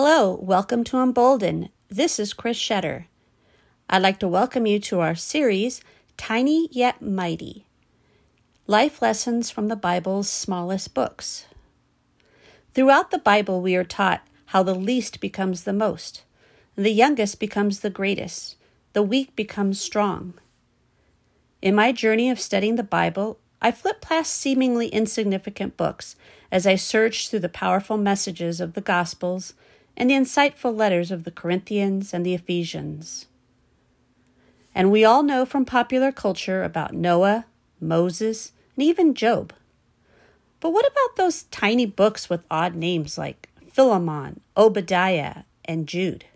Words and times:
Hello, 0.00 0.38
welcome 0.40 0.84
to 0.84 0.98
Embolden. 0.98 1.70
This 1.88 2.20
is 2.20 2.32
Chris 2.32 2.56
Shetter. 2.56 3.06
I'd 3.90 4.00
like 4.00 4.20
to 4.20 4.28
welcome 4.28 4.64
you 4.64 4.78
to 4.78 5.00
our 5.00 5.16
series, 5.16 5.80
Tiny 6.16 6.68
Yet 6.70 7.02
Mighty 7.02 7.66
Life 8.68 9.02
Lessons 9.02 9.50
from 9.50 9.66
the 9.66 9.74
Bible's 9.74 10.28
Smallest 10.28 10.94
Books. 10.94 11.46
Throughout 12.74 13.10
the 13.10 13.18
Bible, 13.18 13.60
we 13.60 13.74
are 13.74 13.82
taught 13.82 14.24
how 14.46 14.62
the 14.62 14.72
least 14.72 15.18
becomes 15.18 15.64
the 15.64 15.72
most, 15.72 16.22
the 16.76 16.92
youngest 16.92 17.40
becomes 17.40 17.80
the 17.80 17.90
greatest, 17.90 18.54
the 18.92 19.02
weak 19.02 19.34
becomes 19.34 19.80
strong. 19.80 20.34
In 21.60 21.74
my 21.74 21.90
journey 21.90 22.30
of 22.30 22.38
studying 22.38 22.76
the 22.76 22.84
Bible, 22.84 23.40
I 23.60 23.72
flip 23.72 24.00
past 24.00 24.32
seemingly 24.32 24.86
insignificant 24.90 25.76
books 25.76 26.14
as 26.52 26.68
I 26.68 26.76
search 26.76 27.28
through 27.28 27.40
the 27.40 27.48
powerful 27.48 27.96
messages 27.96 28.60
of 28.60 28.74
the 28.74 28.80
Gospels 28.80 29.54
and 29.98 30.08
the 30.08 30.14
insightful 30.14 30.74
letters 30.74 31.10
of 31.10 31.24
the 31.24 31.30
Corinthians 31.30 32.14
and 32.14 32.24
the 32.24 32.32
Ephesians. 32.32 33.26
And 34.72 34.92
we 34.92 35.04
all 35.04 35.24
know 35.24 35.44
from 35.44 35.64
popular 35.64 36.12
culture 36.12 36.62
about 36.62 36.94
Noah, 36.94 37.46
Moses, 37.80 38.52
and 38.76 38.84
even 38.84 39.12
Job. 39.12 39.52
But 40.60 40.70
what 40.70 40.86
about 40.86 41.16
those 41.16 41.42
tiny 41.44 41.84
books 41.84 42.30
with 42.30 42.44
odd 42.48 42.76
names 42.76 43.18
like 43.18 43.48
Philemon, 43.72 44.40
Obadiah, 44.56 45.42
and 45.64 45.88
Jude? 45.88 46.26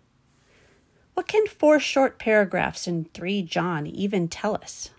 What 1.14 1.28
can 1.28 1.46
four 1.46 1.78
short 1.78 2.18
paragraphs 2.18 2.88
in 2.88 3.04
3 3.14 3.42
John 3.42 3.86
even 3.86 4.26
tell 4.26 4.56
us? 4.56 4.90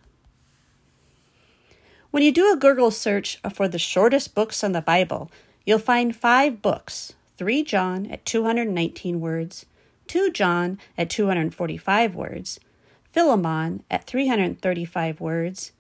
When 2.12 2.24
you 2.24 2.32
do 2.32 2.54
a 2.54 2.58
Google 2.58 2.92
search 2.92 3.42
for 3.54 3.68
the 3.68 3.80
shortest 3.80 4.34
books 4.34 4.64
on 4.64 4.72
the 4.72 4.82
Bible, 4.82 5.30
you'll 5.66 5.80
find 5.80 6.16
five 6.16 6.62
books 6.62 7.14
3 7.38 7.64
John 7.64 8.06
at 8.08 8.26
219 8.26 9.20
words, 9.20 9.66
2 10.08 10.32
John 10.32 10.78
at 10.98 11.10
245 11.10 12.16
words, 12.16 12.60
Philemon 13.12 13.84
at 13.90 14.06
335 14.06 15.20
words, 15.20 15.72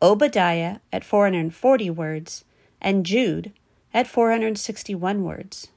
Obadiah 0.00 0.78
at 0.92 1.04
440 1.04 1.90
words, 1.90 2.44
and 2.80 3.06
Jude 3.06 3.52
at 3.94 4.06
461 4.06 5.22
words. 5.24 5.68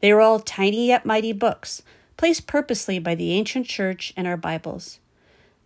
They 0.00 0.10
are 0.10 0.20
all 0.20 0.40
tiny 0.40 0.88
yet 0.88 1.04
mighty 1.04 1.32
books, 1.32 1.82
placed 2.16 2.46
purposely 2.46 2.98
by 2.98 3.14
the 3.14 3.32
ancient 3.32 3.66
church 3.66 4.12
in 4.16 4.26
our 4.26 4.36
Bibles. 4.36 5.00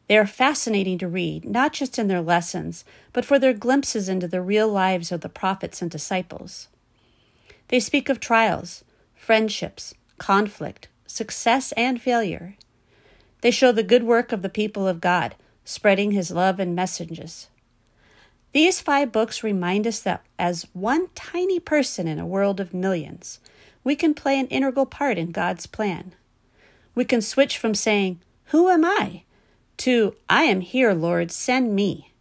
They 0.09 0.19
are 0.19 0.27
fascinating 0.27 0.99
to 0.99 1.09
read, 1.09 1.45
not 1.45 1.73
just 1.73 1.99
in 1.99 2.09
their 2.09 2.21
lessons, 2.21 2.85
but 3.13 3.25
for 3.25 3.39
their 3.39 3.55
glimpses 3.55 4.09
into 4.09 4.29
the 4.29 4.43
real 4.43 4.69
lives 4.69 5.11
of 5.11 5.23
the 5.23 5.29
prophets 5.29 5.81
and 5.81 5.91
disciples. 5.91 6.69
They 7.69 7.81
speak 7.81 8.09
of 8.09 8.21
trials, 8.21 8.85
friendships, 9.15 9.95
conflict, 10.19 10.89
success, 11.07 11.73
and 11.73 12.01
failure. 12.01 12.57
They 13.41 13.51
show 13.51 13.73
the 13.73 13.83
good 13.83 14.03
work 14.03 14.33
of 14.33 14.43
the 14.43 14.49
people 14.49 14.87
of 14.87 15.01
God, 15.01 15.35
spreading 15.65 16.13
His 16.13 16.31
love 16.31 16.59
and 16.61 16.75
messages. 16.75 17.49
These 18.53 18.81
five 18.81 19.11
books 19.11 19.43
remind 19.43 19.87
us 19.87 20.01
that 20.01 20.25
as 20.39 20.69
one 20.73 21.09
tiny 21.15 21.59
person 21.59 22.07
in 22.07 22.19
a 22.19 22.27
world 22.27 22.61
of 22.61 22.73
millions, 22.73 23.41
we 23.83 23.97
can 23.97 24.15
play 24.15 24.39
an 24.39 24.47
integral 24.47 24.87
part 24.87 25.19
in 25.19 25.33
God's 25.33 25.67
plan. 25.67 26.15
We 26.95 27.05
can 27.05 27.21
switch 27.21 27.59
from 27.59 27.75
saying, 27.75 28.21
Who 28.47 28.69
am 28.69 28.85
I? 28.85 29.25
to 29.79 30.15
I 30.29 30.45
am 30.45 30.61
here, 30.61 30.93
Lord, 30.93 31.31
send 31.31 31.75
me. 31.75 32.13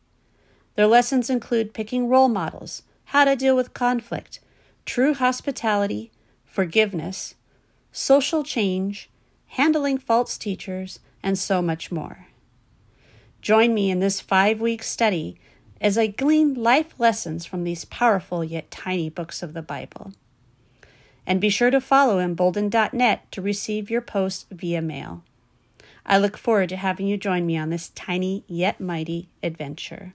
Their 0.75 0.87
lessons 0.87 1.29
include 1.29 1.73
picking 1.73 2.09
role 2.09 2.29
models, 2.29 2.81
how 3.05 3.25
to 3.25 3.35
deal 3.35 3.55
with 3.55 3.75
conflict, 3.75 4.39
true 4.85 5.13
hospitality, 5.13 6.11
forgiveness, 6.45 7.35
social 7.91 8.43
change, 8.43 9.09
handling 9.47 9.97
false 9.97 10.37
teachers, 10.37 10.99
and 11.21 11.37
so 11.37 11.61
much 11.61 11.91
more. 11.91 12.27
Join 13.41 13.73
me 13.73 13.91
in 13.91 13.99
this 13.99 14.21
five 14.21 14.61
week 14.61 14.83
study 14.83 15.37
as 15.81 15.97
I 15.97 16.07
glean 16.07 16.53
life 16.53 16.93
lessons 16.97 17.45
from 17.45 17.63
these 17.63 17.85
powerful 17.85 18.43
yet 18.43 18.71
tiny 18.71 19.09
books 19.09 19.43
of 19.43 19.53
the 19.53 19.61
Bible. 19.61 20.13
And 21.25 21.41
be 21.41 21.49
sure 21.49 21.69
to 21.69 21.81
follow 21.81 22.19
embolden.net 22.19 23.31
to 23.31 23.41
receive 23.41 23.89
your 23.89 24.01
posts 24.01 24.45
via 24.49 24.81
mail. 24.81 25.23
I 26.05 26.17
look 26.17 26.37
forward 26.37 26.69
to 26.69 26.75
having 26.77 27.07
you 27.07 27.17
join 27.17 27.45
me 27.45 27.57
on 27.57 27.69
this 27.69 27.89
tiny 27.89 28.43
yet 28.47 28.79
mighty 28.79 29.29
adventure. 29.41 30.13